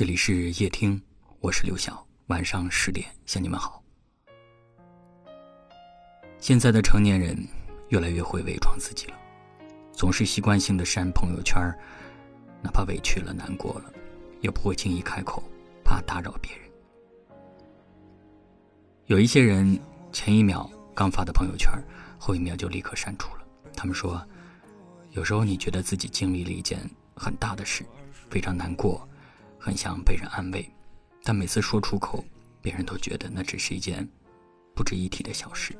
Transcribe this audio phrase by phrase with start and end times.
[0.00, 0.98] 这里是夜听，
[1.40, 2.02] 我是刘晓。
[2.28, 3.84] 晚上十点向你们好。
[6.38, 7.36] 现在的成年人
[7.90, 9.14] 越来越会伪装自己了，
[9.92, 11.60] 总是习惯性的删朋友圈，
[12.62, 13.92] 哪怕委屈了、难过了，
[14.40, 15.42] 也不会轻易开口，
[15.84, 16.70] 怕打扰别人。
[19.04, 19.78] 有一些人
[20.14, 21.70] 前一秒刚发的朋友圈，
[22.18, 23.42] 后一秒就立刻删除了。
[23.76, 24.26] 他们说，
[25.10, 26.80] 有时候你觉得自己经历了一件
[27.14, 27.84] 很大的事，
[28.30, 29.06] 非常难过。
[29.60, 30.66] 很想被人安慰，
[31.22, 32.24] 但每次说出口，
[32.62, 34.08] 别人都觉得那只是一件
[34.74, 35.76] 不值一提的小事。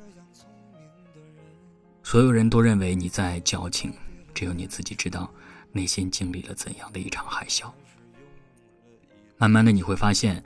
[2.03, 3.91] 所有人都认为你在矫情，
[4.35, 5.31] 只有你自己知道
[5.71, 7.71] 内心经历了怎样的一场海啸。
[9.37, 10.43] 慢慢的，你会发现，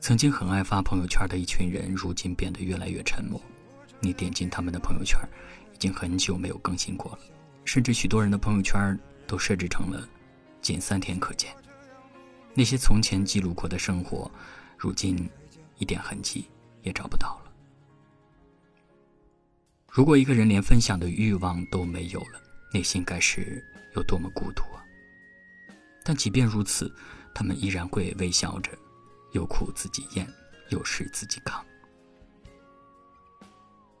[0.00, 3.38] 曾经很爱发朋友圈的一群人，如今变得越来越沉默。
[4.00, 5.18] 你点进他们的朋友圈，
[5.74, 7.18] 已经很久没有更新过了，
[7.64, 10.08] 甚至许多人的朋友圈都设置成了
[10.62, 11.54] 仅三天可见。
[12.54, 14.30] 那些从前记录过的生活，
[14.76, 15.28] 如今
[15.78, 16.50] 一点痕迹
[16.82, 17.52] 也找不到了。
[19.88, 22.40] 如果一个人连分享的欲望都没有了，
[22.72, 23.64] 内心该是
[23.94, 24.84] 有多么孤独啊！
[26.04, 26.94] 但即便如此，
[27.34, 28.70] 他们依然会微笑着，
[29.32, 30.26] 有苦自己咽，
[30.68, 31.64] 有事自己扛。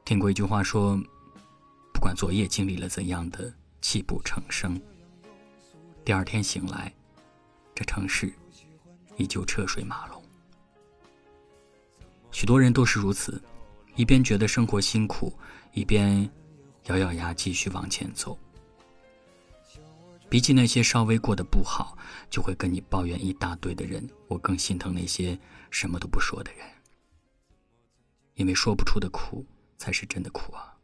[0.04, 1.00] 听过一句话说
[1.94, 4.78] ：“不管昨夜经历了怎样的泣不成声，
[6.04, 6.92] 第二天醒来，
[7.74, 8.30] 这城市。”
[9.22, 10.20] 依旧车水马龙，
[12.32, 13.40] 许多人都是如此，
[13.94, 15.32] 一边觉得生活辛苦，
[15.74, 16.28] 一边
[16.86, 18.36] 咬咬牙继续往前走。
[20.28, 21.96] 比起那些稍微过得不好
[22.30, 25.38] 就会跟你抱怨一大堆的人，我更心疼那些
[25.70, 26.66] 什么都不说的人，
[28.34, 29.46] 因为说不出的苦
[29.78, 30.74] 才是真的苦啊！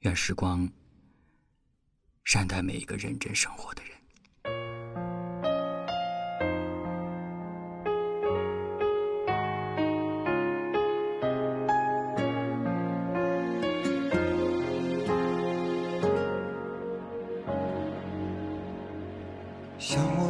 [0.00, 0.70] 愿时光
[2.22, 3.89] 善待每一个认真生活的人。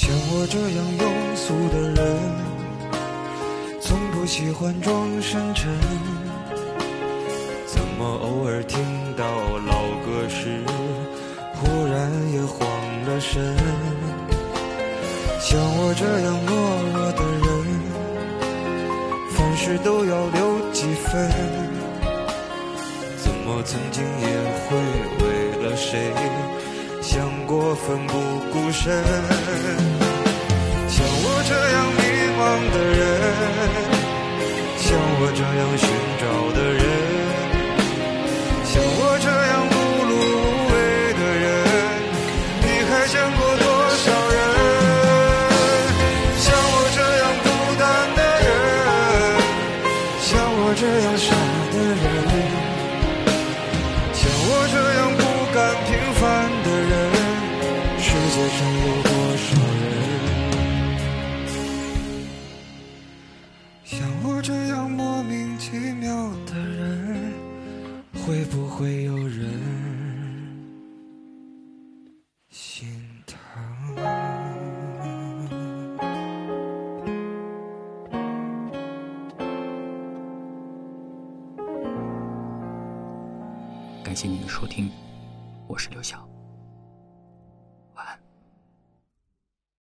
[0.00, 1.04] 像我这样庸
[1.36, 2.00] 俗的人，
[3.82, 5.70] 从不喜欢装深沉。
[7.66, 8.80] 怎么偶尔听
[9.14, 9.26] 到
[9.66, 10.64] 老歌时，
[11.52, 12.66] 忽然也慌
[13.04, 13.54] 了神？
[15.38, 16.50] 像我这样懦
[16.96, 17.46] 弱的人，
[19.36, 21.30] 凡事都要留几分。
[23.18, 24.26] 怎么曾经也
[24.64, 24.78] 会
[25.20, 25.24] 为
[25.62, 26.10] 了谁，
[27.12, 28.14] 想过奋不
[28.52, 28.86] 顾身？
[30.88, 32.02] 像我这样迷
[32.38, 32.40] 茫
[32.70, 33.02] 的人，
[34.78, 34.86] 像
[35.18, 35.84] 我这样寻
[63.90, 67.32] 像我这样莫名其妙的人，
[68.24, 69.50] 会不会有人
[72.50, 72.88] 心
[73.26, 73.36] 疼？
[84.04, 84.88] 感谢您的收听，
[85.66, 86.29] 我是刘晓。